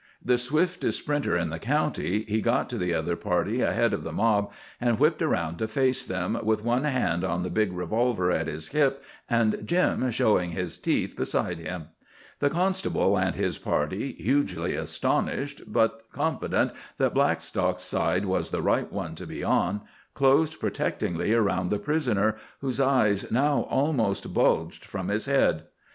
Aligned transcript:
The 0.25 0.39
swiftest 0.39 0.97
sprinter 1.01 1.37
in 1.37 1.49
the 1.51 1.59
county, 1.59 2.25
he 2.27 2.41
got 2.41 2.71
to 2.71 2.79
the 2.79 2.91
other 2.91 3.15
party 3.15 3.61
ahead 3.61 3.93
of 3.93 4.03
the 4.03 4.11
mob 4.11 4.51
and 4.81 4.97
whipped 4.97 5.21
around 5.21 5.57
to 5.59 5.67
face 5.67 6.07
them, 6.07 6.39
with 6.41 6.65
one 6.65 6.85
hand 6.85 7.23
on 7.23 7.43
the 7.43 7.51
big 7.51 7.71
revolver 7.71 8.31
at 8.31 8.47
his 8.47 8.69
hip 8.69 9.03
and 9.29 9.61
Jim 9.63 10.09
showing 10.09 10.53
his 10.53 10.79
teeth 10.79 11.15
beside 11.15 11.59
him. 11.59 11.89
The 12.39 12.49
constable 12.49 13.15
and 13.15 13.35
his 13.35 13.59
party, 13.59 14.13
hugely 14.13 14.73
astonished, 14.73 15.71
but 15.71 16.05
confident 16.11 16.71
that 16.97 17.13
Blackstock's 17.13 17.83
side 17.83 18.25
was 18.25 18.49
the 18.49 18.63
right 18.63 18.91
one 18.91 19.13
to 19.13 19.27
be 19.27 19.43
on, 19.43 19.81
closed 20.15 20.59
protectingly 20.59 21.31
around 21.31 21.69
the 21.69 21.77
prisoner, 21.77 22.37
whose 22.61 22.79
eyes 22.81 23.31
now 23.31 23.67
almost 23.69 24.33
bulged 24.33 24.83
from 24.83 25.09
his 25.09 25.27
head. 25.27 25.65